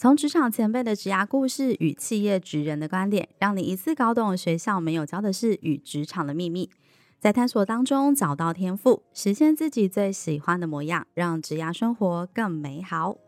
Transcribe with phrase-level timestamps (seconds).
[0.00, 6.70] 从职场前辈的职涯故事与企业职人的观点，让你一次搞懂学校没有教的事与职场的秘密，
[7.18, 13.18] 在探索当中找到天赋，实现自己最喜欢的模样，让职涯生活更美好。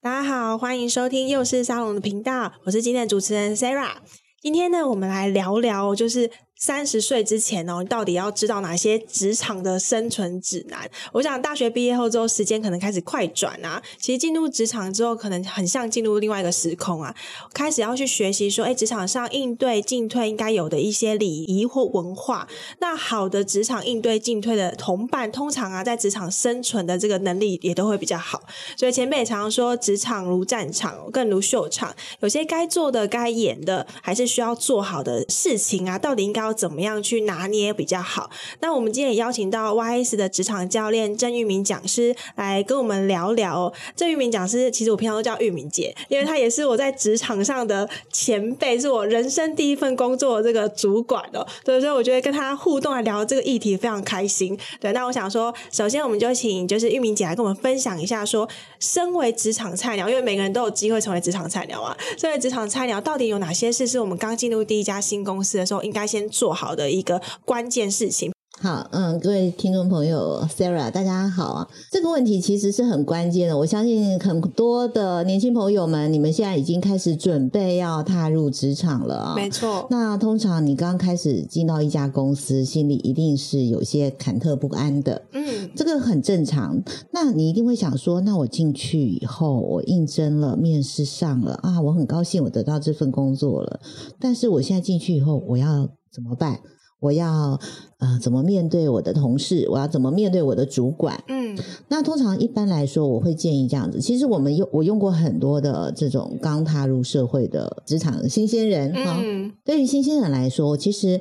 [0.00, 3.98] 大家好，欢迎收听幼师沙龙的频道，我是今天的主持人 Sarah。
[4.40, 6.28] 今天呢，我们来聊聊，就是。
[6.66, 10.90] 三十岁之前哦，你到底要知道哪些职场的生存指南？
[11.12, 13.82] 我想大学毕业后之后，时间可能开始快转啊。
[14.00, 17.14] 其实进入职场之后，可能很像进入另外一个时空啊，
[17.52, 22.48] 开始要去学习说，哎，职场上应对进退应该有的一些礼仪或文化。
[22.78, 28.42] 那好的职场应对进退的同伴，通常啊，在职场生存的这个能力也都会比较好。
[28.74, 31.94] 所以前辈也常常说，职场如战场，更如秀场。
[32.20, 38.30] 有些该做的、该演的，还是需要做好的事情啊，到底应该要怎么样去拿捏比较好？
[38.60, 43.72] 那我们今天也邀请到 YS 的职场教练郑玉明讲师来跟我们聊聊。
[43.96, 51.46] 郑玉明讲师，其实我平常都叫玉明姐，因为她也是我在职场上的前辈，是我人生第一份工作的这个主管哦。
[51.64, 54.56] 所以我觉得跟她互动来聊这个议题非常开心。
[54.80, 61.96] 对，那我想说，首先我们就请就是玉明姐来跟我们分享一下，说身为职场菜鸟，因为每个人都有机会成为职场菜鸟啊。
[62.16, 68.32] 身为职场菜鸟，到底有哪些事是我们刚进入第一家新公司的时候应该先做好的一个关键事情。
[68.62, 71.68] 好，嗯，各位听众朋友，Sarah，大家好啊。
[71.90, 73.58] 这个问题其实是很关键的。
[73.58, 79.34] 我相信很多的年轻朋友们，你们现在已经开始准备要踏入职场了啊。
[79.34, 79.86] 没错。
[79.90, 85.20] 那通常你刚开始进到一家公司，心里一定是有些忐忑不安的。
[85.32, 86.82] 嗯，这个很正常。
[87.10, 93.80] 那你一定会想说，那我进去以后，我应征了，面试上了啊，我很高兴，我得到这份工作了。
[94.18, 96.60] 但是我现在进去以后，我要怎么办？
[97.04, 97.60] 我要
[97.98, 99.66] 呃怎么面对我的同事？
[99.70, 101.22] 我要怎么面对我的主管？
[101.28, 101.56] 嗯，
[101.88, 104.00] 那通常一般来说，我会建议这样子。
[104.00, 109.20] 其实我们用我用过很多的这种刚踏入社会的职场新鲜人哈。
[109.22, 111.20] 嗯，对于新鲜人来说，其实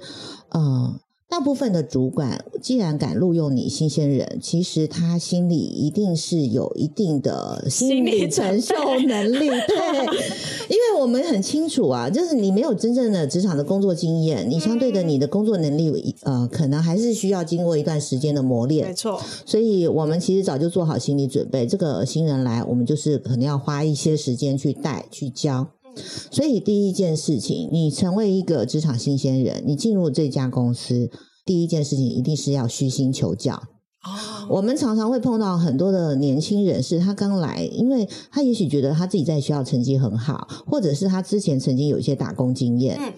[0.49, 0.99] 呃。
[1.33, 8.75] 大部分的主管既然敢录用你新鲜人，其实他心里一定是有一定的心理承受
[9.07, 9.49] 能力。
[9.49, 10.05] 对，
[10.69, 18.89] 因为我们很清楚啊，就是你没有真正的职场的工作经验，你相对的你的工作能力，呃，可能还是需要经过一段时间的磨练。
[18.89, 25.69] 没错，所以我们其实早就做好心理准备，这个新人来，我们就是可能要花一些时间去带去教。
[25.95, 31.09] 所以第一件事情，你成为一个职场新鲜人，你进入这家公司，
[31.45, 33.53] 第一件事情一定是要虚心求教。
[33.55, 43.13] 哦，我们常常会碰到很多的年轻人，是他刚来，因为他也许觉得他自己在学校成绩很好，或者是他之前曾经有一些打工经验，嗯，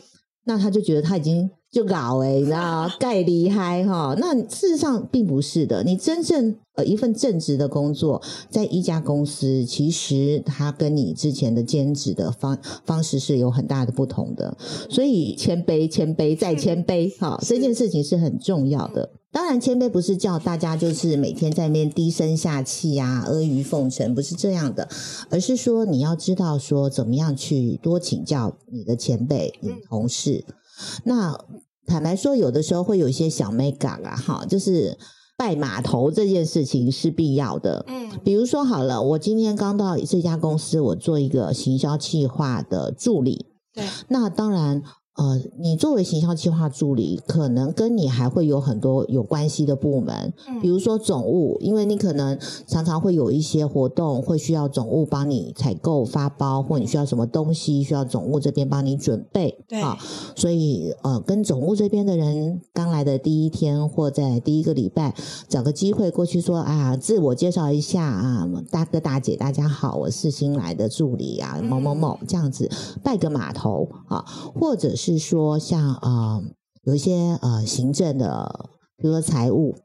[0.45, 1.49] 那他就觉得他已经。
[1.75, 4.15] 就搞哎，你知道， 盖厉害哈。
[4.17, 5.83] 那事实上并不是的。
[5.83, 14.57] 你真正呃一份正职的工作，在一家公司，其实它跟你之前的兼职的方方式是有很大的不同的。
[14.89, 19.09] 所以谦卑、谦卑再谦卑，哈，这件事情是很重要的。
[19.33, 24.87] 当然，谦卑不是叫大家就是每天在那边低声下气啊、阿谀奉承，不是这样的，
[25.29, 30.45] 而是说你要知道说怎么样去多请教你的前辈、你的同事。
[31.05, 31.37] 那
[31.85, 34.97] 坦白说，有的时候会有一些小美感啊，哈，就是
[35.37, 37.85] 拜码头这件事情是必要的。
[37.87, 43.45] 嗯，比如说好了，我今天刚到这家公司，我做一个行销企划的助理。
[43.73, 44.83] 对，那当然。
[45.15, 52.37] 呃，你作为行销计划助理，可能跟你还会有很多有关系的部门，嗯，比如说总务，因为你可能
[52.67, 59.97] 常常会有一些活动，会需要总务帮你采购发包，或你需要什么东西，需要总务这边帮你准备，对啊，
[60.35, 65.15] 所以呃，跟总务这边的人刚来的第一天或在第一个礼拜，
[65.47, 72.69] 找个机会过去说啊，自我介绍一下啊，大哥大姐大家好，我是新来的助理啊，某某某这样子
[73.01, 74.19] 拜个码头啊，
[74.53, 75.04] 或者是。
[75.05, 76.43] 是说像呃
[76.81, 79.75] 有一些呃行政的，比如说财务，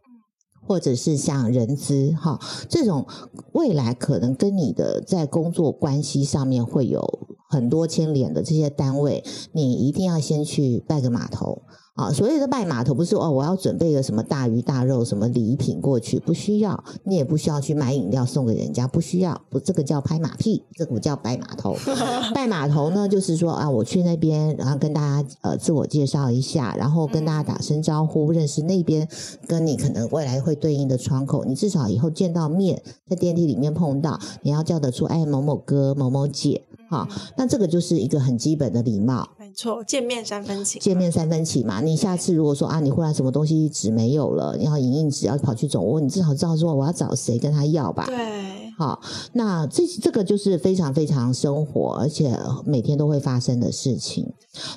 [0.66, 2.40] 或者是像人资哈，
[2.70, 3.06] 这种
[3.52, 9.22] 未来可能跟你的在工作关系上面会有很多牵连的这些单位，
[9.52, 11.60] 你一定要先去拜个码头。
[11.94, 21.76] 啊，所谓的拜码头不是哦，我要准备个什么大鱼大肉、什么礼品过去，不需要，你也不需要去买饮料送给人家，不需要，不，这个叫拍马屁，这个不叫拜码头。
[22.32, 29.06] 拜码头呢，就是说啊，我去那边，然后跟大家呃自我介绍一下，然后跟大家打声招呼，认识那边
[29.46, 39.28] 跟你可能未来会对应的窗口，你至少以后见到面，在电梯里面碰到，你要叫得出哎某某哥、某某姐，好，那这个就是一个很基本的礼貌。
[39.54, 41.80] 错，见面三分情，见面三分情嘛。
[41.80, 48.04] 你下次如果说啊，你忽然什么东西纸没有了，然后影印纸要跑去总务，你至少知道说我要找谁跟他要吧。
[48.06, 49.00] 对，好，
[49.32, 54.32] 那这这个就是非常非常生活，而且每天都会发生的事情。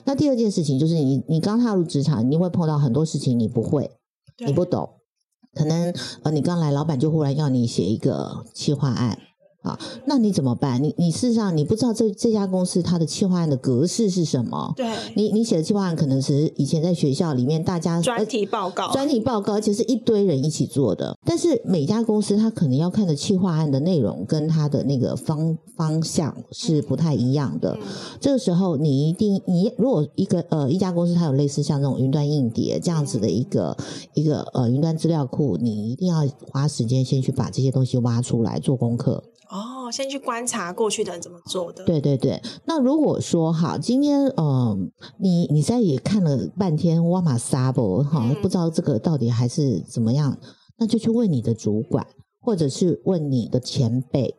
[0.06, 3.92] 那第二件事情就是你你刚踏入职场，你会碰到很多事情你不会，
[4.46, 4.90] 你不懂，
[5.54, 5.94] 可能
[6.24, 9.18] 呃你刚来，老板就忽然要你写一个企划案。
[9.64, 10.84] 啊，那你怎么办？
[10.84, 14.74] 你你事实上你不知道这这家公司它的企划案的格式是什么？
[14.76, 21.18] 对，你你写的企划案可能是以前在学校里面大家专题报告，专题报告，而且是一堆人一起做的。
[21.26, 27.78] 但是每家公司它可能要看的企划案的内容跟它的那个方方向是不太一样的。
[27.82, 27.88] 嗯、
[28.20, 39.24] 这个时候你一定你如果一个呃一家公司它有类似像这种云端硬碟这样子的一个、嗯、一个呃云端资料库，你一定要花时间先去把这些东西挖出来做功课。
[39.50, 41.84] 哦，先去观察过去的人怎么做的。
[41.84, 44.78] 对对对，那如果说哈，今天嗯、呃，
[45.20, 50.38] 你你在也看了半天哇马沙博哈，不知道这个到底还是怎么样，
[50.78, 52.08] 那就去问你的主管，
[52.42, 54.36] 或者是问你的前辈。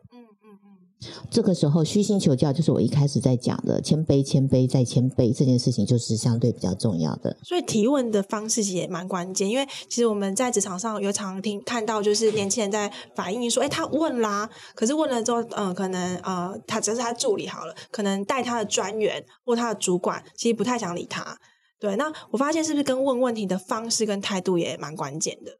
[1.29, 7.35] 这个时候虚心求教，就是我一开始在讲的谦卑、谦卑再谦卑这件事情，就是相对比较重要的。
[7.43, 21.37] 所以提问的方式也蛮关键，因为其实我们在职场上有常听看到，就是年轻人在反映说：“哎，他问啦，可是问了之后，嗯、可能呃，他只是他助理好了，可能带他的专员或他的主管，其实不太想理他。”
[21.79, 25.51] 对，那我发现是不是跟问问题的方式跟态度也蛮关键的？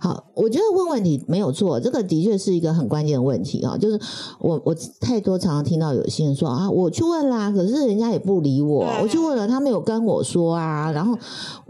[0.00, 3.78] 好，我觉得问问题没有错，这个的确是一个很关键的问题啊。
[3.78, 3.98] 就是
[4.40, 10.90] 我我太多常常听到有些人说啊，我去问啦，可是人家也不理我，我去问了，他没有跟我说啊。
[10.90, 11.16] 然后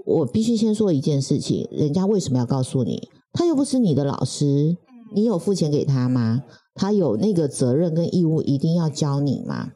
[0.07, 3.11] 我必须先说一件事情，人家为什么要告诉你？
[3.33, 4.77] 他又不是你的老师，
[5.15, 6.43] 你有付钱给他吗？
[6.75, 9.73] 他有那个责任跟义务一定要教你吗？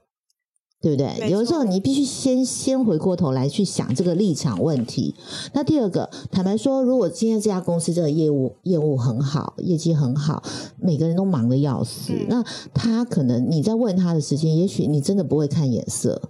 [0.84, 1.30] 对不对？
[1.30, 5.14] 有的时候你必须先先回过头来去想这个立场问题。
[5.54, 10.42] 那第二个，坦白说，如果今天这家公司这个业务业务很好，业绩很好，
[10.78, 12.44] 每个人都忙得要死，嗯、那
[12.74, 16.20] 他可能你在问他的时间，也许你真的不会看眼色。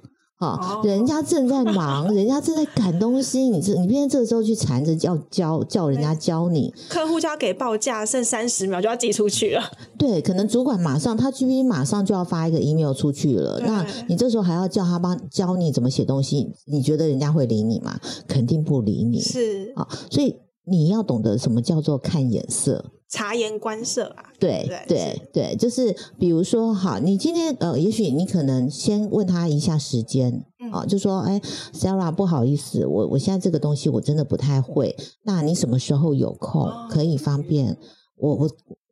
[0.41, 9.63] 哦，人家正在忙， 人家正在赶东西，你这你偏偏这个时候去缠着要教叫人家教你，客户就要给报价，剩三十秒就要寄出去了。
[9.97, 17.99] 对，可能主管马上他 G P 马上就要发一个 email 出去了，那你这时候还要叫他帮教你怎么写东西，你觉得人家会理你吗？
[18.27, 19.21] 肯定不理你。
[19.21, 22.93] 是啊，所以你要懂得什么叫做看眼色。
[23.07, 31.41] 察言观色啊，对对对，对，就是比如说，好，你今天呃，也许你可能先问他一下时间啊、嗯，就说，哎
[31.73, 37.77] ，Sarah，不好意思，我我现在这个东西我真的不太会，那你什么时候有空可以方便
[38.17, 38.51] 我我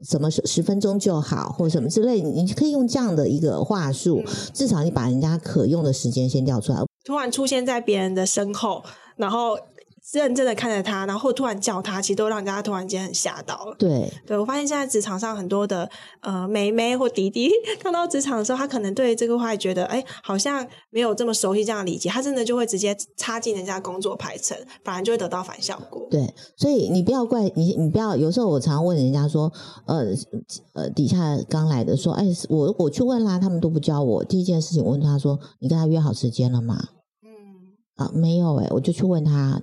[0.08, 4.22] 什么十十分钟就好，或者什么之类，你可以用这样的一个话术，
[4.52, 6.78] 至少你把人家可用的时间先调出来。
[7.04, 8.84] 突然出现在别人的身后，
[9.16, 9.56] 然后。
[10.12, 13.75] 认真的看着他，然后突然叫他，其实都让人家突然间很吓到了。
[13.79, 15.88] 对，对我发现现在职场上很多的
[16.20, 17.50] 呃妹妹或弟弟
[17.82, 24.55] 看到职场的时候，他可能对这个话觉得，哎，好像没有这么熟悉这样的理解，他真的就会直接插进人家工作排程，
[24.85, 26.06] 反而就会得到反效果。
[26.10, 29.51] 对，所以你不要怪你，你不要有时候我常常问人家说，
[29.86, 30.05] 呃
[30.75, 31.17] 呃，底下
[31.48, 34.22] 刚来的说，哎，我我去问啦，他们都不教我。
[34.22, 36.79] 第一件事情，我问他说，你跟他约好时间了吗？
[37.25, 39.58] 嗯，啊，没有哎，我就去问他。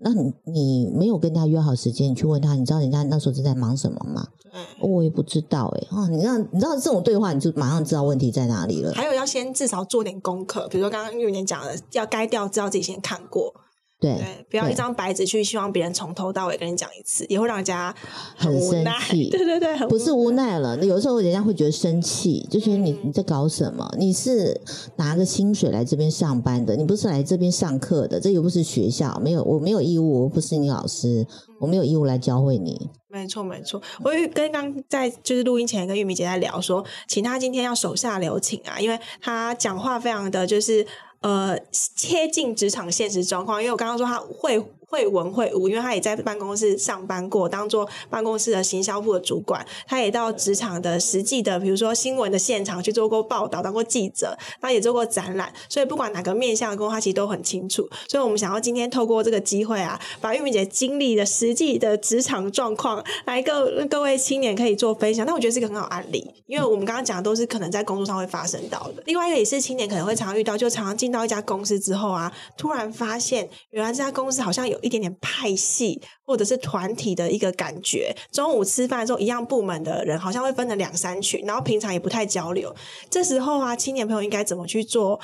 [0.00, 4.28] 那你你没有跟他约好时间，你去问他，你知道人家那时候是在忙什么吗？
[4.40, 5.86] 对，我也不知道哎。
[5.90, 8.92] 哦，你让你知道这种对话，你就马上知道问题在哪里了。
[8.94, 13.52] 还有要先至少做点功课，比如说刚刚玉莲讲的，要该调知道自己先看过。
[14.00, 17.92] 对，对，不要一张白纸去希望别人从头到尾跟你讲一次，也会让人家
[18.36, 18.92] 很无奈。
[19.10, 20.76] 对对对，不是无奈了。
[20.84, 23.92] 有时候人家会觉得生气，就觉得你你在搞什么？
[23.98, 24.60] 你是
[24.96, 28.20] 拿个薪水来这边上班的，你不是来这边上课的。
[28.20, 31.26] 这又不是学校，没有，我没有义务，我不是你老师，
[31.58, 32.88] 我没有义务来教会你。
[33.08, 40.86] 没错没错，我跟刚在就是录音前跟玉米姐在聊说，请她今天要手下留情啊，因为她讲话非常的就是。
[41.20, 49.64] 呃，切近职场现实状况，因为我刚刚说他会会文会武，因为他也在办公室上班过，当做办公室的行销部的主管。
[49.86, 57.86] 他也到职场的实际的，比如说新闻的现场去做过报道，当过记者，他也做过展览，所以不管哪个面向的工作，他其实都很清楚。
[58.08, 65.26] 所以我们想要今天透过这个机会啊，把玉米姐经历的实际的职场状况，来各各位青年可以做分享。
[65.26, 69.02] 那我觉得是个很好案例，因为我们刚刚讲的都是可能在工作上会发生到的。
[69.04, 74.77] 另外一个也是青年可能会常遇到，就常常进到一家公司之后啊，突然发现原来这家公司好像有。
[74.82, 78.14] 一点点派系或者是团体的一个感觉。
[78.30, 82.74] 中午吃饭的时候，一样部门的人好像会分成两三群，然后平常也不太交流。
[83.10, 85.18] 这时候啊，青年朋友应该怎么去做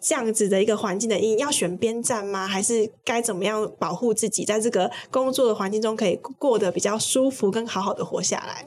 [0.00, 1.38] 这样子的一个环境的因？
[1.38, 2.46] 要选边站吗？
[2.46, 8.66] 还是该怎么样保护自己，在这个工作的环境中可以过得比较舒服，跟好好的活下来？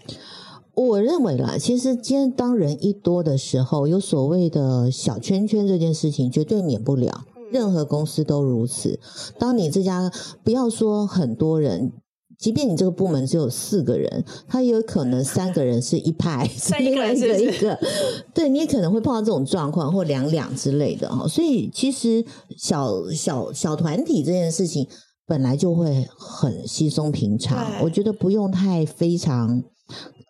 [0.76, 7.26] 我认为啦，其实今天当人一多的时候，有所谓的小圈圈这件事情，绝对免不了。
[7.54, 9.00] 任何公司都如此。
[9.40, 10.12] 当你这家
[10.44, 11.94] 不要说很多人，
[12.40, 17.80] 即便你这个部门只有四个人，他也有可能三个人是一派，另外一个一个，
[18.34, 21.28] 对，你也可能会碰到这种状况或两两之类的哈。
[21.28, 22.26] 所以其实
[22.58, 24.88] 小小小团体这件事情
[25.28, 29.64] 本来就会很稀松平常，我觉得不用太非常。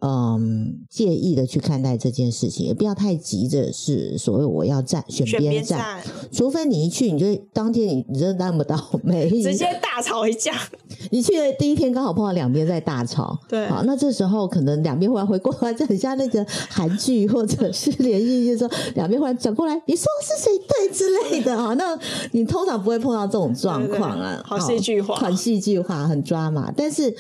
[0.06, 10.52] 嗯，介意的去看待这件事情，也不要太急着是所谓我要站选边站，除非你一去，你就当天你你真的那么倒霉直接大吵一架。
[11.10, 21.74] 你去的第一天刚好碰到两边在大吵， 对，好，那这时候可能两边忽然回过来， 就很像那个韩剧或者是 连续剧，说两边忽然转过来，你说是谁对之类的啊？
[21.76, 21.98] 那
[22.34, 27.16] 你通常不会碰到这种状况啊，好戏剧化，很戏剧化，很抓马，但是。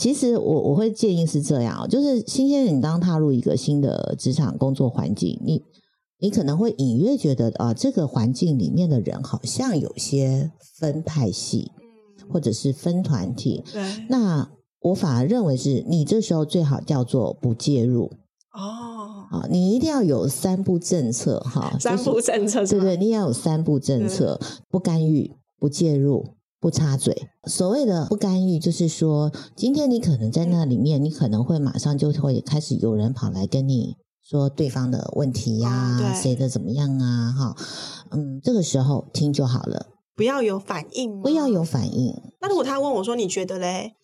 [0.00, 5.62] 其实我我会建议是这样，就是新鲜人，你当踏入一个新的职场工作环境，你
[6.20, 11.70] 你可能会隐约觉得啊，这个环境里面的人好像有些分派系，
[12.32, 13.62] 或者是分团体。
[13.70, 13.82] 对。
[14.08, 18.10] 那我反而认为是你这时候最好叫做不介入。
[18.54, 19.26] 哦。
[19.30, 21.76] 啊，你一定要有三步政策哈。
[21.78, 22.64] 三步政策。
[22.64, 24.40] 对对，你要有三步政策：
[24.70, 26.24] 不干预、不介入。
[26.60, 37.56] 不插嘴，所谓的不干预，就是说，今天你可能在那里面，你可能会马上就会开始有人跑来跟你说对方的问题呀、啊，谁的怎么样啊，哈，
[38.10, 42.14] 嗯，这个时候听就好了，不要有反应，不要有反应。
[42.42, 43.94] 那如果他问我说，你觉得嘞？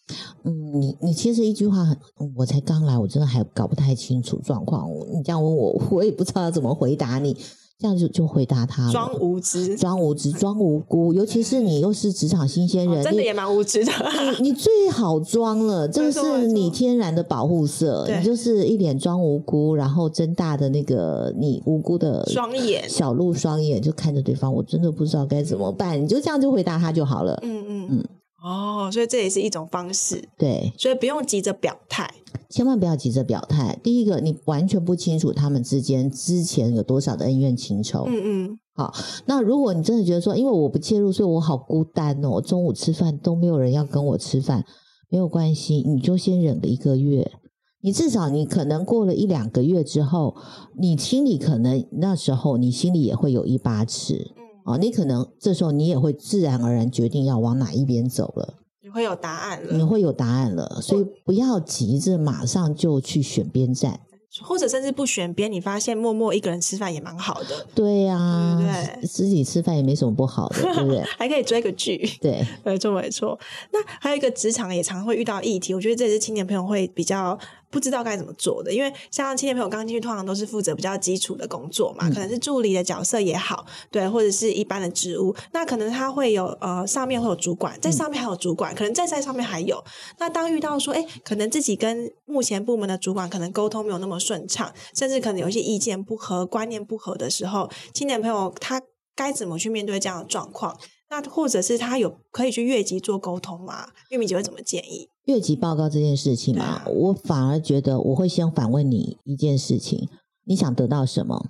[0.45, 1.99] 嗯，你你其实一句话很，
[2.37, 7.37] 我才刚来，我真的还搞不太清楚状况，你这样问我，我也不知道要怎么回答你。
[7.79, 11.13] 这样就就回答他了，装无知， 装无知，装无辜。
[11.13, 13.93] 尤其是你又是职场新鲜人，哦、真的也蛮无知的。
[14.41, 18.09] 你你最好装了，这个是你天然的保护色。
[18.09, 24.51] 你就是一脸装无辜，然后睁大的那个你无辜的双眼，小鹿双眼就看着对方。
[24.51, 27.39] 我真的不知道该怎么办，你就这样就回答他就好了。
[27.43, 28.05] 嗯嗯嗯。
[28.47, 30.29] 哦，所以这也是一种方式。
[30.39, 32.09] 对，所以不用急着表态。
[32.49, 33.77] 千万不要急着表态。
[33.83, 38.05] 第一个，你完全不清楚他们之间之前有多少的恩怨情仇。
[38.07, 38.59] 嗯嗯。
[38.73, 44.65] 好，那如果你真的觉得说，因为我不介入，所以我好孤单哦，我中午吃饭都没有人要跟我吃饭，
[45.09, 47.33] 没有关系，你就先忍个一个月。
[47.81, 50.37] 你至少你可能过了一两个月之后，
[50.79, 54.33] 你心里可能那时候你心里也会有一把尺。
[54.37, 54.46] 嗯。
[54.67, 58.55] 哦，你可能这时候你也会自然而然决定要往哪一边走了。
[58.83, 64.01] 你会有答案了，你会有答案了，所以不要急着马上就去选边站，
[64.43, 65.51] 或者甚至不选边。
[65.51, 68.59] 你发现默默一个人吃饭也蛮好的，对呀、啊，
[69.01, 71.01] 对，自己吃饭也没什么不好的，对不对？
[71.19, 73.39] 还可以追个剧，对， 没错没错。
[73.73, 77.39] 那还有一个职场也常会遇到议题，我觉得这也是青年朋友会比较。
[77.71, 85.35] 不知道该怎么做的，因为像青年朋友刚进去，通常都是负责比较基础的工作嘛，可能是助理的角色也好，对，或者是一般的职务。
[85.53, 89.83] 那可能他会有呃，上面会有主管，在上面还有主管，可能再在上面还有。
[90.19, 98.81] 那当遇到说，哎，可能自己跟目前部门的主管可能沟通没有那么顺畅，甚至可能有一些意见不合、观念不合的时候，青年朋友他
[99.15, 100.79] 该怎么去面对这样的状况？
[101.09, 103.89] 那或者是他有可以去越级做沟通吗？
[104.11, 105.09] 玉米姐会怎么建议？
[105.25, 110.09] 越级报告这件事情嘛，啊，我反而觉得我会先反问你一件事情：
[110.45, 111.47] 你想得到什么？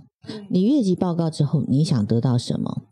[0.50, 2.82] 你越级报告之后，你想得到什么？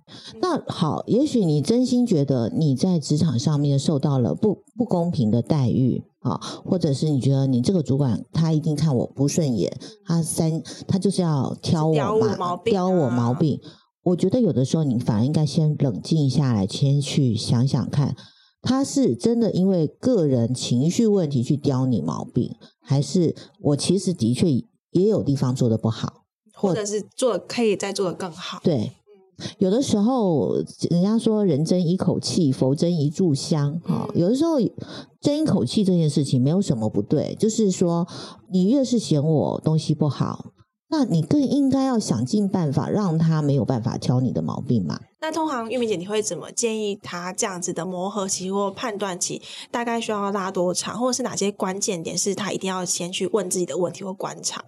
[0.40, 11.94] 那好，也许你真心觉得你在职场上面受到了不不公平的待遇啊，或者是你觉得你这个主管他一定看我不顺眼，他三他就是要挑我
[12.38, 13.60] 嘛，挑我毛病。
[14.04, 18.16] 我觉得有的时候你反而应该先冷静下来，先去想想看。
[18.66, 24.50] 他是真的因为个人情绪问题去刁你毛病，还是我其实的确
[24.90, 28.60] 也有地方做的不好，或者是做可以再做得更好？
[28.64, 28.92] 对，
[29.58, 30.54] 有的时候，
[30.88, 34.08] 人家说人争一口气，佛争一炷香啊。
[34.14, 34.58] 有的时候
[35.20, 38.08] 争一口气这件事情没有什么不对，就是说
[38.50, 40.52] 你越是嫌我东西不好，
[40.88, 45.00] 那你更应该要想尽办法让他没有办法挑你的毛病嘛。
[45.20, 54.62] 那通常玉明姐，你会怎么建议他这样子的磨合期或判断期大概需要拉多长，或者是哪些关键点是他一定要先去问自己的问题或观察？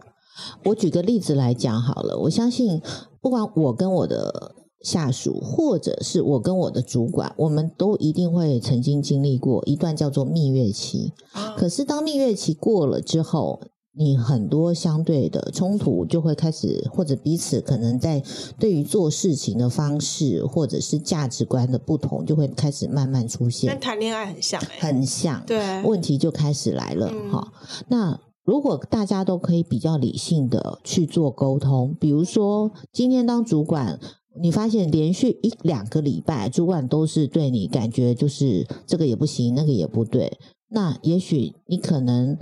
[0.64, 2.80] 我举个例子来讲好了，我相信
[3.20, 11.12] 不管我跟我的下属，或者是我跟我的主管，我们都一定会曾经经历过一段叫做蜜月期。
[11.56, 13.60] 可是当蜜月期过了之后，
[13.98, 18.22] 你很多相对的冲突就会开始，或者彼此可能在
[18.58, 23.70] 对于做事情的方式，或者是价值观的不同，就会开始慢慢出现。
[23.70, 27.84] 跟谈恋爱很像，欸，很像，对，问题就开始来了哈，嗯。
[27.88, 33.98] 那如果大家都可以比较理性的去做沟通，比如说今天当主管，
[34.38, 40.38] 你发现连续一两个礼拜，主管都是对你感觉就是这个也不行，那个也不对，
[40.68, 42.36] 那也许你可能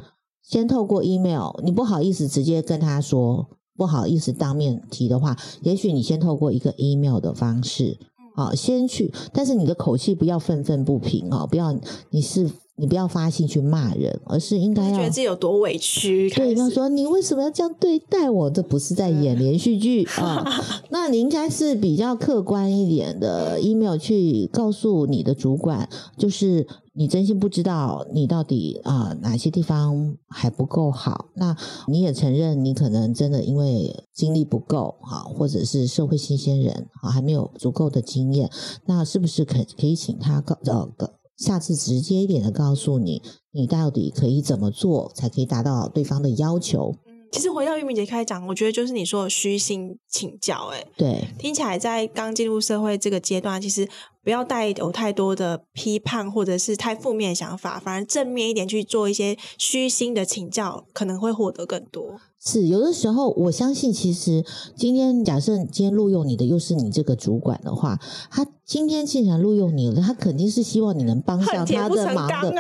[0.49, 7.99] 先透过 email，你不好意思直接跟他说，不好意思当面提的话，也许你先透过一个 email 的方式，
[8.37, 11.77] 好，先去，但是你的口气不要愤愤不平哦，不要
[12.11, 12.51] 你是。
[12.77, 16.29] 你不要发信去骂人，而是应该要觉得自己有多委屈。
[16.31, 18.51] 对，要说你为什么要这样对待我？
[18.51, 20.45] 这不是在演连续剧 啊！
[20.91, 31.31] 那你应该是比较客观一点的 email 去告诉你的主管，就是你真心不知道你到底啊、呃、哪些地方还不够好。
[31.35, 31.57] 那
[31.89, 38.49] 你也承认你可能真的因为经历不够啊，或者是社会新鲜人啊，还没有足够的经验。
[38.87, 43.21] 那是不是可可以请他告呃下次直接一点的告诉你，
[43.51, 46.95] 你到底可以怎么做，才可以达到对方的要求。
[47.33, 53.89] 其实回到玉明姐开始讲，我觉得就是你说的虚心请教，哎，对，听起来在刚进入社会这个阶段，其实
[54.25, 62.19] 不要带有太多的批判或者是太负面想法，反而正面一点去做一些虚心的请教，可能会获得更多。
[62.41, 64.45] 是有的时候，我相信其实
[64.77, 67.99] 今天假设今天录用你的又是你这个主管的话，
[68.31, 72.55] 他今天既然录用你了，他肯定是希望你能帮上他的忙的。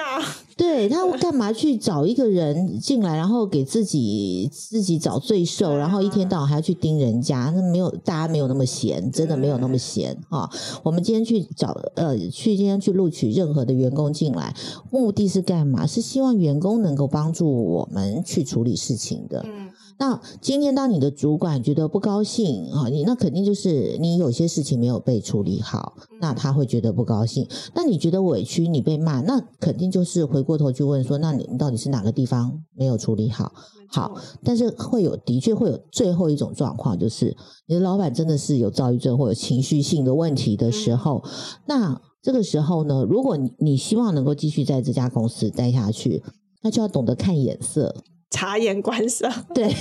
[0.56, 7.50] 对，他干嘛去找一个人进来，然后给自己自己找罪受，然后一天到晚还要去盯人家？
[7.56, 10.48] 那没有，大家没有那么闲，真的没有那么闲啊！
[10.84, 14.54] 我们今天去找呃，去今天去录取任何的员工进来，
[14.90, 15.86] 目的是干嘛？
[15.86, 19.44] 是希望员工能够帮助我们去处理事情的。
[19.44, 19.70] 嗯。
[19.96, 27.46] 那今天当你的主管觉得不高兴啊，你那肯定就是你有些事情没有被处理好，那他会觉得不高兴。
[27.74, 33.52] 那你觉得委屈，你被骂，那肯定就是回过头去问说，那你到底是哪个地方没有处理好？
[33.86, 41.22] 好，但是会有的确会有最后一种状况，就是你的老板真的是有躁郁症或者情绪性的问题的时候，
[41.66, 46.24] 那这个时候呢，如果你你希望能够继续在这家公司待下去，
[46.62, 47.94] 那就要懂得看眼色。
[48.34, 49.72] 察言观色， 对，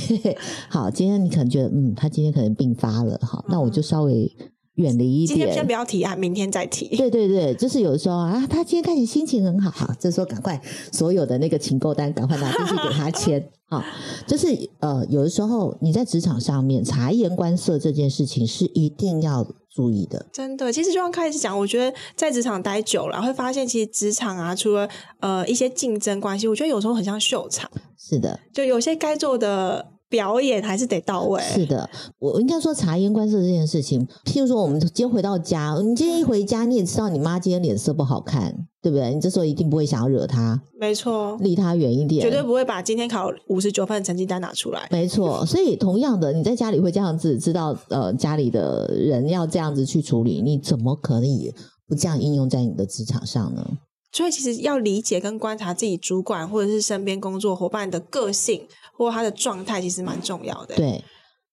[0.69, 4.31] 好，今天你可能觉得，嗯，他今天可能病发了，好，那我就稍微
[4.75, 6.95] 远离一点，今天先不要提啊，明天再提。
[6.95, 10.61] 对对对，就是有的时候啊，他今天看起心情很好，好，这时候赶快
[10.91, 13.83] 所有的那个请购单赶快拿进去给他签， 好，
[14.27, 14.47] 就是
[14.79, 20.71] 呃，有的时候你在职场上面察言观色这件事情是一定要注意的，真的。
[20.71, 24.87] 其实就像开始讲，我觉得在职场待久了，会发现其实职场啊，除了
[25.19, 27.67] 呃一些竞争关系，我觉得有时候很像秀场。
[28.13, 31.41] 是的，就有些该做的表演还是得到位。
[31.41, 39.13] 是的，我应该说察言观色这件事情，譬如说我们今天回到家，你今天一回家，你也知道你妈今天脸色不好看，对不对？
[39.13, 44.87] 你这时候一定不会想要惹她，没错，离她远一点，绝对不会把今天考五十九分的成绩单拿出来。
[44.91, 51.51] 没错，所以同样的，你在家里会这样子知道，呃，家里的人要这样子去处理，你怎么可以
[51.87, 53.65] 不这样应用在你的职场上呢？
[54.13, 60.75] 所以，其实要理解跟观察自己主管或者是身边工作伙伴的个性或他的状态，其实蛮重要的。
[60.75, 61.03] 对，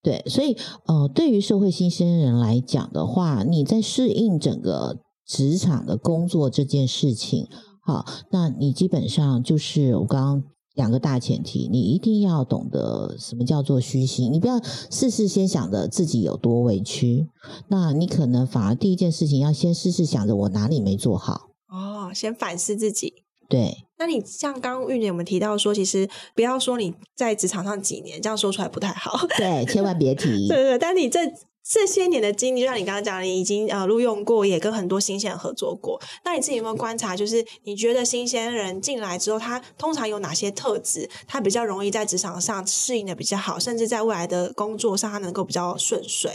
[0.02, 7.48] 对，所以呃，对于社会新鲜人来讲的话，你在适应整个职场的工作这件事情，
[7.82, 10.44] 好，那你基本上就是我刚刚
[10.74, 17.26] 两个大前提，你一定要懂得什么叫做虚心，你不要事事先想着自己有多委屈，
[17.68, 21.49] 那你可能反而第一件事情要先事事想着我哪里没做好。
[21.70, 23.22] 哦，先反思自己。
[23.48, 29.26] 对，那你像刚刚玉姐我们提到说，其实不要说你在职场上几年，这样说出来不太好。
[29.36, 30.46] 对，千万别提。
[30.46, 31.20] 对对对，但你这
[31.62, 36.00] 这些年的经历，就像你刚刚讲，你已经呃录用过，也跟很多新鲜人合作过。
[36.24, 46.30] 那你自己有没有观察，就是你觉得新鲜人进来之后，他通常有哪些特质，他比较容易在职场上适应的比较好，甚至在未来的工作上，他能够比较顺遂？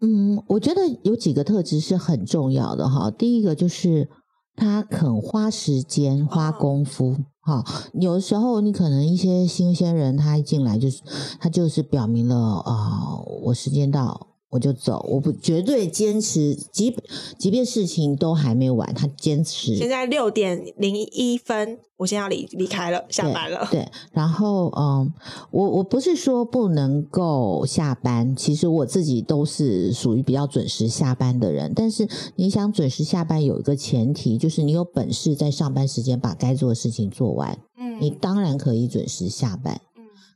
[0.00, 3.08] 嗯，我觉得有几个特质是很重要的哈。
[3.10, 4.08] 第一个就是
[4.56, 7.16] 他肯花时间、花功夫。
[7.40, 11.02] 哈、哦，有的时候你可能一些新鲜人，他一进来就是
[11.38, 14.28] 他就是表明了啊、呃，我时间到。
[14.54, 16.96] 我就走，我不绝对坚持，即
[17.36, 19.74] 即便事情都还没完，他坚持。
[19.74, 23.66] 现在六点零一分，我先要离离开了，下班了。
[23.72, 25.12] 对， 对然后嗯，
[25.50, 31.72] 我我不是说不能够下班，其实我自己都是属于比较准时下班的人。
[31.74, 37.58] 但是你想准时下班，有一个前提，就是你有本事在上班时间把该做的事情做完。
[37.76, 39.80] 嗯，你当然可以准时下班。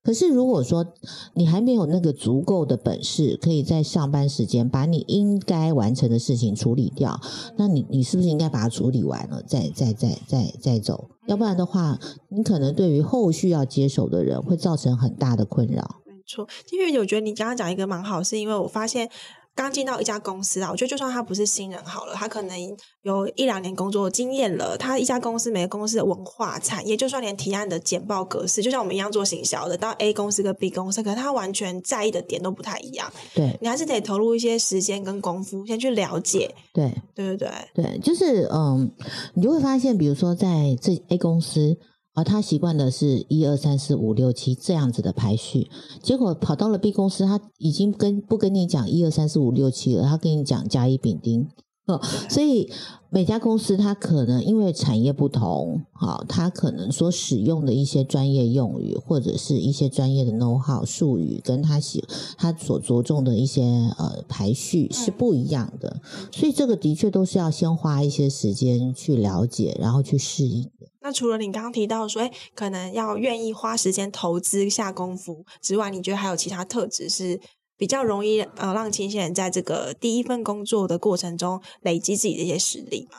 [0.09, 0.87] 可是，如果说
[1.35, 7.21] 你还没有那个足够的本事，可以在上班时间把你应该完成的事情处理掉，
[7.59, 11.11] 那你你是不是应该把它处理完了，再再再再再走？
[11.27, 15.97] 要不然的话，你可能对于后续要接手的人会造成很大的困扰。
[16.07, 19.11] 没错，因为我觉得你刚刚讲一个蛮好，是因为我发现。
[19.59, 22.57] 刚进到一家公司啊，我觉得就算他不是新人好了，他可能
[23.03, 24.79] 有一两年工作经验了。
[24.79, 33.13] 他一家公司每个公司的文化产业，就算连提案的简报格式，就像我们一样做行销的，到 A 公司跟 B 公司，可是他完全在意的点都不太一样。
[33.35, 36.55] 对，你还是得投入一些时间跟功夫，先去了解。
[36.73, 38.89] 对，对对对对，就是嗯，
[39.35, 41.77] 你就会发现，比如说在这 A 公司。
[42.19, 45.71] 而他习惯的是一二三四五六七这样子的排序，
[46.03, 51.47] 结果跑到了 B 公司，他已经跟不跟你讲一二三四五六七了，他跟你讲甲乙丙丁。
[51.87, 52.71] 哦，所以
[53.09, 62.05] 每家公司它可能因为产业不同，好，它可能所使用的一些专业用语或者是一些专业的 know how 术语，跟他喜
[62.37, 63.63] 他所着重的一些
[63.97, 70.78] 呃排序是不一样的，所以这个的确都是要先花一些时间去了解，然后去适应的。
[71.09, 77.41] 那除了你刚刚提到说，哎，可能要愿意花时间投资下功夫之外，你觉得还有其他特质是？
[77.79, 83.19] 比较容易呃，让新鲜人在这个第一份工作的过程中累积自己的一些实力吗。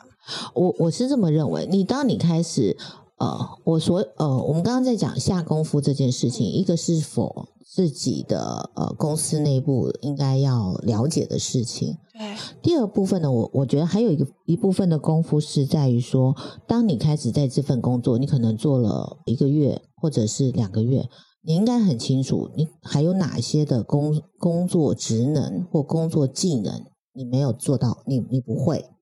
[0.52, 2.76] 我我是这么认为，你当你开始
[3.16, 11.96] 呃，我所呃，我们刚刚在讲下功夫这件事情，一个是否自己的呃公司内部应该要了解的事情。
[12.12, 12.20] 对。
[12.60, 16.34] 第二部分呢，我我觉得还有一个一部分的功夫是在于说，
[16.66, 21.08] 当你开始在这份工作，你可能做了一个月或者是两个月。
[21.42, 28.94] 你应该很清楚，你还有哪些的工工作职能或工作技能你没有做到，你你不会，嗯，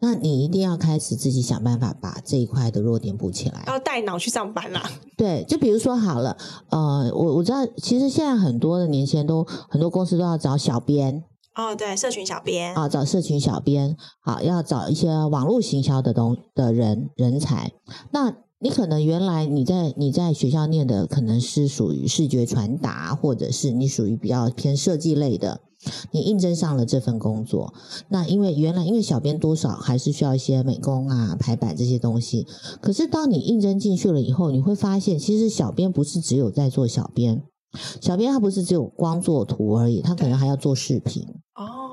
[0.00, 4.90] 那你一定要开始自己想办法把这一块的弱点补起来，要带脑去上班啦。
[5.16, 6.36] 对，就比如说好了，
[6.70, 17.72] 呃，我我知道，其实现在很多的年轻人都很多公司都要找小编，哦，对，社群小编啊，找社群小编，好，要找一些网络行销的东的人人才，
[18.12, 18.34] 那。
[18.60, 25.60] 你可能原来你在你在学校念的可能是属于视觉传达，或者是你属于比较偏设计类的，
[26.10, 27.72] 你应征上了这份工作。
[28.08, 32.48] 那因为原来因为小编多少还是需要一些美工啊、排版这些东西。
[32.80, 37.40] 可是当你应征进去了以后，你会发现其实小编不是只有在做小编，
[38.00, 41.22] 小编他不是只有光做图而已，他可能还要做视频。
[41.54, 41.87] 哦，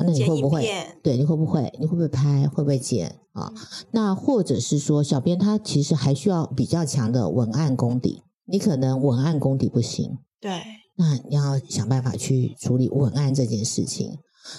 [0.00, 0.68] 那你会不会？
[1.02, 1.72] 对，你会不会？
[1.78, 2.48] 你会不会拍？
[2.48, 3.16] 会不会剪？
[3.32, 3.52] 啊，
[3.92, 10.62] 那或者是说，小编他其实还需要比较强的文案功底，你可能文案功底不行，对，
[10.96, 14.18] 那你要想办法去处理文案这件事情。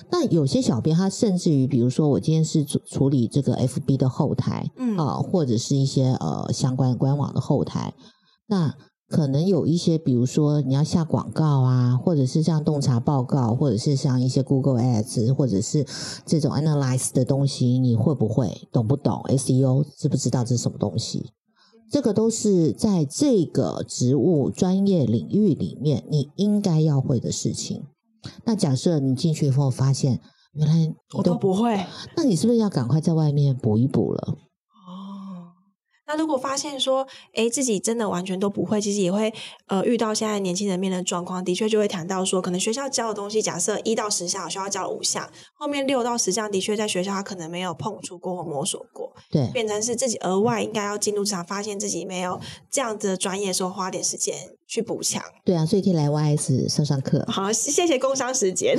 [0.09, 7.93] 那有些小编他甚至于，比如说我今天是处处理这个 FB 的后台，嗯啊，或者是一些呃相关官网的后台，
[8.47, 8.75] 那。
[9.11, 15.85] 可能有一些，比如说你要下广告啊，或者是像洞察报告，或者是像一些 Google Ads，或者是
[16.25, 19.85] 这种 Analyze 的东西，你会不会懂不懂 SEO？
[19.97, 21.31] 知不知道这是什么东西？
[21.91, 27.83] 这个都是在这个职务专业领域里面你应该要会的事情。
[28.45, 30.21] 那假设你进去以后发现，
[30.53, 34.37] 原来我都不会，那你是不是要赶快在外面补一补了？
[36.11, 39.33] 那如果发现说，哎，自己真的完全都不会，其实也会
[39.67, 54.35] 呃遇到现在年轻人面临的状况，的确就会谈到说，可能学校教的东西，假设一到十项，学校教了五项，后面六到十项的确在学校他可能没有碰触过或摸索过，对，变成是自己额外应该要进入职场，发现自己没有这样子的专业的时候，花点时间
[54.67, 55.23] 去补强。
[55.45, 57.23] 对啊，所以可以来 YS 上上课。
[57.29, 58.77] 好，谢谢工商时间，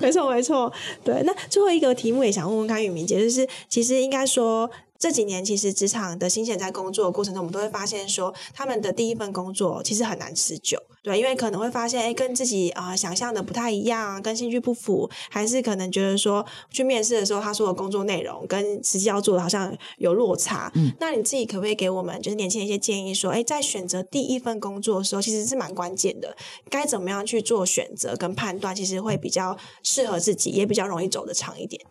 [0.00, 0.72] 没错没错。
[1.04, 4.68] 对，那最后一个题目也想问问看，宇明姐，就是其实应该说。
[5.02, 10.80] 这几年，其实职场的新鲜在工作的过程中，我们都会发现说，他们的第一份工作其实很难持久。
[11.02, 20.70] 对，因为可能会发现，哎，跟自己啊、呃、想象的不太一样，跟兴趣不符，还是可能觉得说去面试的时候他说的工作内容跟实际要做的好像有落差。
[20.76, 26.36] 嗯，那你自己可不可以给我们就是年轻人一些建议，说，哎，在选择第一份工作的时候，其实是蛮关键的，
[26.70, 31.82] 该怎么样去做选择跟判断，其实会比较适合自己，也比较容易走得长一点。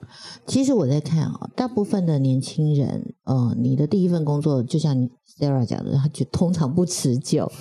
[0.48, 5.10] 其实我在看啊、哦，大部分的年轻人，呃，你的第一份工作就像你。
[5.42, 7.52] Sarah 讲的，他就通常不持久。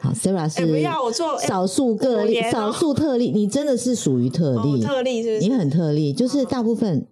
[0.00, 0.82] 好，Sarah 是
[1.46, 3.30] 少数个例，少数特例。
[3.30, 5.48] 你真的是属于特例，特例是不是？
[5.48, 7.06] 你很特例，就是大部分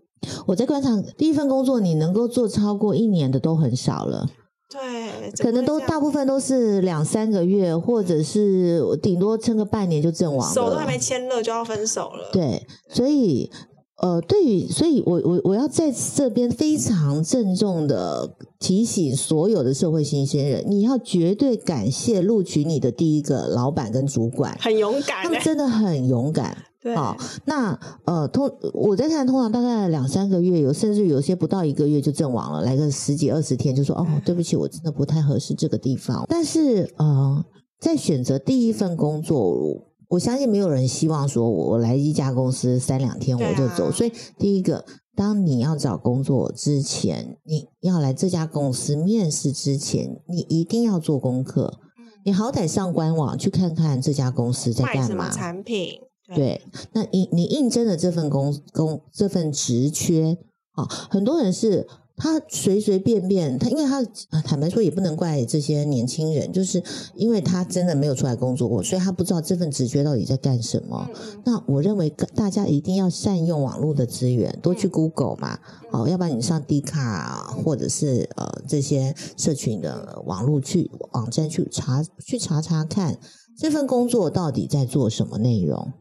[0.46, 4.28] 我在观察，第一份工作你能够做超过一年的都很少了。
[4.68, 12.30] 对，可能都大部分都是两三个月，或者是顶多撑个半年就阵亡了，手都还没牵热就要分手了。
[12.32, 13.48] 对，所以。
[13.98, 26.54] 呃，对于，所以我我我要在这边非常郑重的提醒所有的社会新鲜人，你要绝对感谢录取你的第一个老板跟主管，很勇敢，他们真的很勇敢。
[26.82, 36.26] 对，好，那呃，通我在看，通常大概两三个月有，甚至有些不到一个月就阵亡了，来个十几二十天就说哦，对不起，我真的不太合适这个地方。
[36.28, 37.42] 但是呃，
[37.80, 39.85] 在选择第一份工作。
[40.08, 43.88] 我相信没有人希望说，我来一家公司三两天我就走。
[43.88, 51.80] 啊、所以，第一个，当你要找工作之前，你要来这家公司面试之前，你一定要做功课。
[52.24, 56.00] 你好歹上官网去看看这家公司在干嘛，产品。
[56.34, 60.38] 对，那你你应征的这份工工这份职缺
[60.72, 61.86] 啊，很多人是。
[62.16, 64.02] 他随随便便，他因为他
[64.40, 66.82] 坦白说也不能怪这些年轻人，就是
[67.14, 71.06] 因为他真的没有出来工作过，所以他不知道这份职缺到底在干什么。
[71.44, 75.58] 那我认为大家一定要善用网络的资源，多去 Google 嘛，
[75.92, 83.18] 哦，要不然你上 D 卡或者是呃这些社群的网络去网站去查去查查看
[83.58, 85.92] 这份工作到底在做什么内容，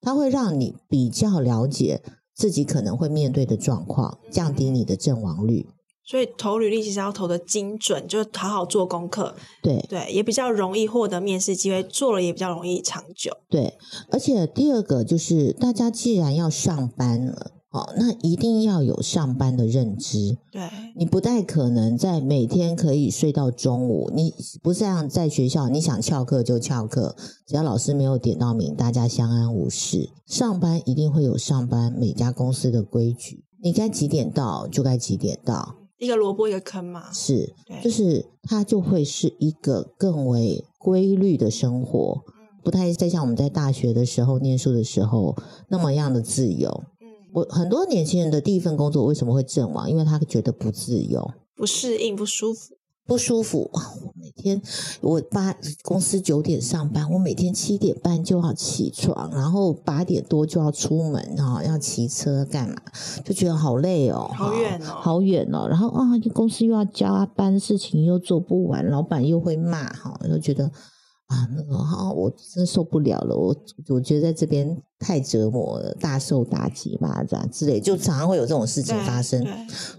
[0.00, 2.02] 它会让你比较了解。
[2.38, 5.66] 自己可能会面对的状况，降低你的阵亡率。
[6.06, 9.34] 所以投履历其实要投的精准，就好好做功课。
[9.62, 13.36] 对对，也比较容易获得面试机会，做了也比较容易长久。
[13.50, 13.74] 对，
[14.10, 17.57] 而且第二个就是，大家既然要上班了。
[17.70, 20.38] 哦，那一定要有上班的认知。
[20.50, 20.62] 对，
[20.96, 24.10] 你不太可能在每天可以睡到中午。
[24.14, 27.14] 你不是像在学校，你想翘课就翘课，
[27.46, 30.08] 只要老师没有点到名，大家相安无事。
[30.24, 37.12] 上班一定会有上班每家公司的规矩，你该几点到就该几点到，一个萝卜一个坑嘛。
[37.12, 37.54] 是，
[37.84, 42.22] 就是它就会是一个更为规律的生活，
[42.64, 45.36] 不太再像我们在大学的时候念书的时候
[45.68, 46.84] 那么样的自由。
[47.32, 49.90] 我很多年轻人的第一份工作为什么会阵亡？
[49.90, 52.74] 因为他觉得不自由、不适应、不舒服、
[53.06, 53.70] 不舒服。
[53.74, 53.82] 哇！
[54.02, 54.60] 我每天
[55.02, 62.76] 我八公司九点上班，我每天七点半就要起床，然后八点多就要出门，哈，要骑车干嘛？
[63.24, 65.66] 就觉得好累哦，好远哦，好远哦。
[65.68, 70.64] 然后啊，公司又要加班，事情又做不完，老板又会骂，哈，就觉得
[71.26, 73.36] 啊，那个哈，我真受不了了。
[73.36, 73.54] 我
[73.88, 74.82] 我觉得在这边。
[74.98, 79.46] 太折磨了，大受打击吧，这样之类，就常常会有这种事情发生。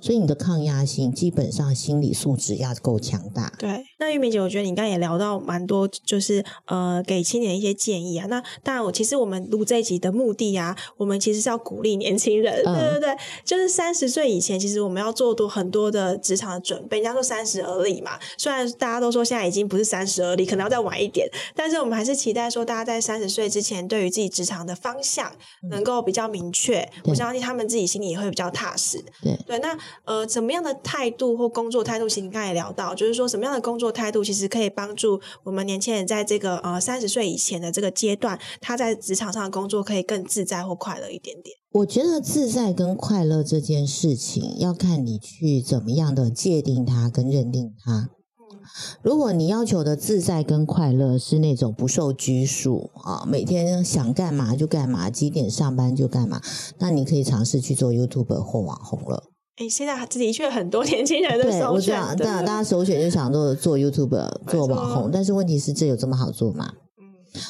[0.01, 3.53] 所以你的抗压性，基本上心理素质要够强大。
[3.57, 8.27] 对，那玉明姐，我觉得你刚才也聊到蛮多，就是呃，给青年一些建议啊。
[8.27, 16.97] 那当然，我其实我们录这一集的目的啊，我们其实是要鼓励年轻人，嗯、对对对，就是三十岁以前，其实我们要做多很多的职场的准备。
[16.97, 25.31] 人家说三十而立嘛，虽然大家都说现在已经不是三十而立，可能要再晚一点，但是我们还是期待说，大家在三十岁之前，对于自己职场的方向
[25.69, 29.03] 能够比较明确，嗯、我相信他们自己心里也会比较踏实。
[29.21, 32.09] 对对，那呃，怎么样的态度或工作态度？
[32.09, 41.55] 其实你刚才也聊到，就是说什么样的工作态度，其实可以帮助我们年轻人在这个呃三十岁以前的这个阶段，他在职场上的工作可以更自在或快乐一点点。
[41.71, 48.09] 我觉得自在跟快乐这件事情，要看你去怎么样的界定它跟认定它。
[49.01, 56.41] 如果你要求的自在跟快乐是那种不受拘束啊，每天想干嘛就干嘛，几点上班就干嘛，
[56.79, 59.23] 那你可以尝试去做 YouTuber 或网红了。
[59.57, 66.71] 哎，现在的确很多年轻人的首选，对，我知道，对大家首选就想做做 YouTuber 做网红，但是问题是这有这么好做吗？
[66.97, 67.05] 嗯，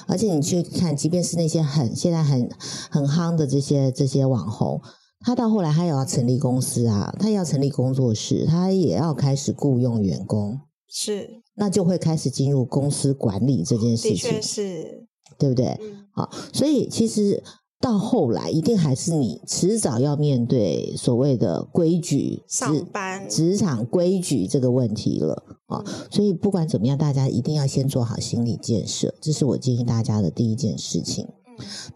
[0.08, 2.49] 而且你去看，即便是那些很现在很
[2.89, 4.82] 很夯的这些这些网红，
[5.23, 10.60] 他到后来他也要成立公司啊，他也要成立工作室，他也要开始雇佣员工。
[10.89, 15.78] 是，那就会开始进入公司管理这件事情，的确是，对不对？
[15.82, 17.43] 嗯、好，所以其实
[17.80, 25.86] 到后来一定还是你迟早要面对所谓的规矩，上班职场规矩这个问题了啊。
[26.10, 31.28] 所以不管怎么样，大家一定要先做好心理建设，这是我建议大家的第一件事情。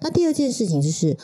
[0.01, 1.17] 那第二件事情就是，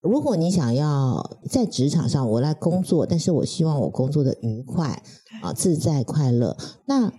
[0.00, 5.02] 如果你想要在职场上我来工作，但是我希望我工作的愉快
[5.42, 6.56] 啊、自在、快乐，
[6.86, 7.12] 那。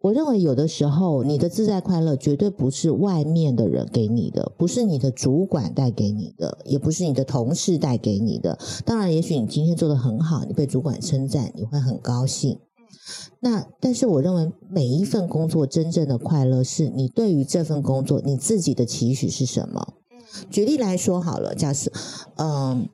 [0.00, 8.58] 我认为有的时候，你的自在快乐绝对不是外面的人给你的，不是你的主管带给你的，也不是你的同事带给你的。
[8.84, 12.58] 当然，也许你今天做得很好，你被主管称赞，你会很高兴。
[13.40, 19.94] 那但是，我认为每一份工作真正的快乐，是你对于这份工作你自己的期许是什么？
[20.50, 21.90] 举例来说好了，假设，
[22.36, 22.88] 嗯，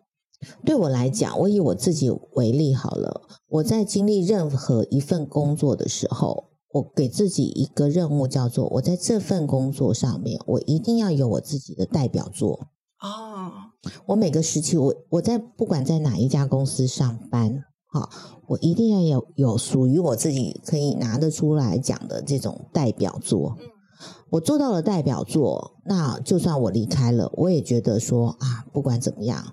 [0.65, 6.51] 对我来讲，我以我自己为例好了，我在经历任何一份工作的时候。
[6.73, 12.69] 我给自己一个任务，叫做我在这份工作上面，我一定要有我自己的代表作。
[13.01, 13.51] 哦，
[14.07, 18.09] 我每个时期，我我在不管在哪一家公司上班，好，
[18.47, 23.57] 我一定要有有属于我自己可以拿得出来讲的这种代表作。
[24.31, 29.53] 我做到了代表作，那就算我离开了，我也觉得说啊，不管怎么样。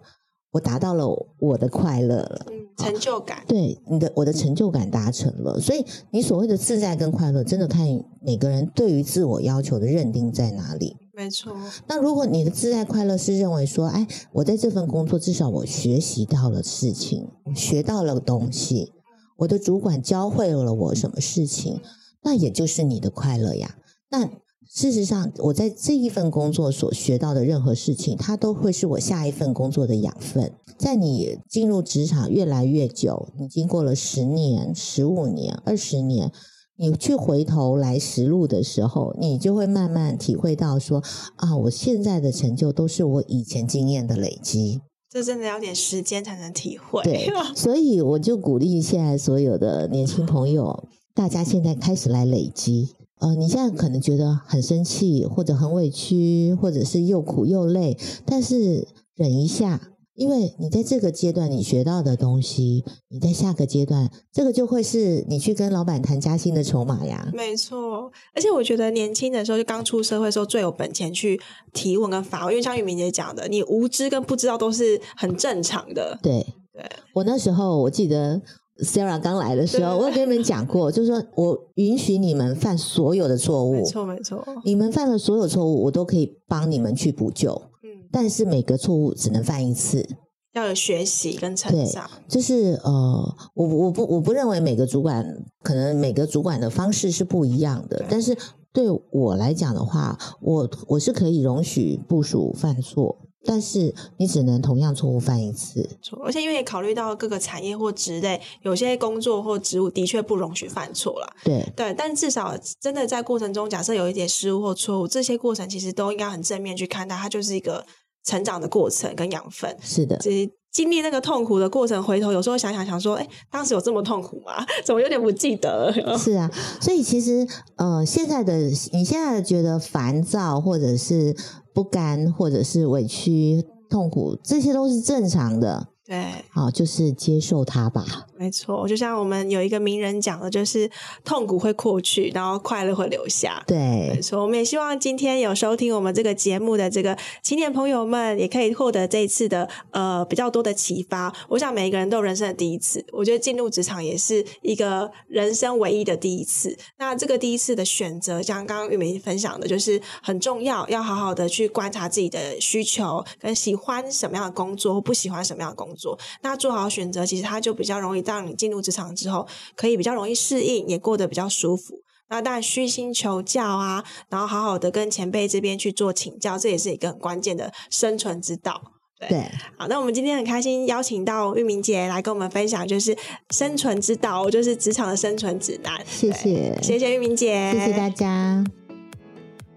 [0.52, 1.06] 我达到了
[1.40, 3.44] 我的快乐了，嗯，成就感。
[3.48, 7.86] 对，你的我的成就感达成了，所以你所谓的自在跟快乐，真的看
[8.22, 10.96] 每个人对于自我要求的认定在哪里。
[11.14, 11.54] 没错。
[11.88, 18.94] 那如果你的自在快乐是认为说，哎，我在这份工作至少我学习到了事情，学到了东西，
[19.40, 21.82] 我的主管教会了我什么事情，
[22.24, 23.76] 那也就是你的快乐呀。
[24.10, 24.30] 那
[24.70, 30.54] 事实上，我在这一份工作所学到的任何事情，它都会是我下一份工作的养分。
[30.78, 36.32] 在你进入职场越来越久，你经过了十年、十五年、二十年，
[36.76, 41.02] 你去回头来实录的时候，你就会慢慢体会到说：
[41.38, 44.82] 啊，我现在的成就都是我以前经验的累积。
[45.10, 47.02] 这真的要点时间才能体会。
[47.04, 50.84] 对， 所以我就鼓励现在所有的年轻朋友，
[51.16, 52.90] 大家现在开始来累积。
[53.20, 59.82] 呃，你现在可能觉得很生气，或者很委屈，或者是又苦又累，但是忍一下，
[60.14, 67.28] 因为你在这个阶段你学到的东西，你在下个阶段，这个就会是你去跟老板谈加薪的筹码呀。
[67.34, 71.42] 没错，而且我觉得年轻的时候，就刚出社会的时候，最有本钱去
[71.74, 76.20] 提问跟发问，因为像玉明姐讲的，你无知跟不知道都是很正常的。
[76.22, 78.44] 对，对，我那时候我记得。
[78.84, 87.52] Sarah 刚来的时候，我有跟你们讲过， 就是说我允许你们犯所有的错误，没错没错，你们犯了所有错误，我都可以帮你们去补救。
[87.84, 90.08] 嗯，但是每个错误只能犯一次，
[90.54, 92.10] 要有学习跟成长。
[92.28, 95.26] 就是呃，我我不我不认为每个主管
[95.64, 98.38] 可能每个主管的方式是不一样的，但是
[98.74, 103.18] 对我来讲的话，我我是可以容许部署犯错。
[103.46, 105.88] 但是你只能同样错误犯一次，
[106.26, 111.28] 而且因为考虑到各个产业或职类，有些工作或职务的确不容许犯错啦。
[111.46, 117.86] 对对，但至少真的在过程中，假设有一点失误或错误，这些过程其实都应该很正面去看待，它就是一个
[118.26, 119.78] 成长的过程跟养分。
[119.82, 124.66] 是的，其实经历那个痛苦的过程，回头有时候想想想说，哎，当时有这么痛苦吗？
[124.84, 126.18] 怎么有点不记得了？
[126.18, 127.48] 是啊，所以其实
[127.78, 128.58] 呃，现在的
[128.92, 131.34] 你现在觉得烦躁或者是。
[131.78, 135.90] 不甘，或者是委屈、痛苦，这些都是正常的。
[136.04, 138.04] 对，好，就是接受它吧。
[138.38, 140.90] 没错，就像我们有一个名人讲的，就是
[141.24, 143.64] 痛苦会过去，然后快乐会留下。
[143.68, 143.78] 对，
[144.14, 144.42] 没错。
[144.42, 151.34] 我们也希望今天有收听我们这个节目的这个青年朋友们，也可以获得这一次的呃比较多的启发。
[151.50, 156.78] 我想每一个人都有人生的第一次，我觉得进入职场也是一个人生唯一的第一次。
[156.98, 166.18] 那这个第一次的选择，像刚刚玉梅分享的，就是很重要，要好好的去观察自己的需求，跟喜欢什么样的工作，或不喜欢什么样的工作。
[166.42, 172.02] 那做好选择，其实它就比较容易让你进入职场之后，可以比较容易适应，也过得比较舒服。
[172.30, 178.82] 那当然虚心求教啊，然后好好的跟前辈这边去做请教，这也是一个很关键的生存之道。
[179.18, 183.18] 对，对好，那我们今天很开心邀请到玉明姐来跟我们分享，就是
[183.52, 186.06] 生存之道，就是职场的生存指南。
[186.06, 188.64] 谢谢，谢谢玉明姐，谢谢大家，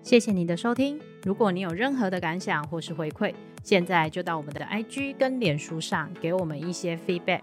[0.02, 1.00] 谢谢你的收听。
[1.22, 3.32] 如果你有任何的感想或是回馈，
[3.62, 7.42] 现在就到我们的 IG 跟脸书上给我们一些 feedback。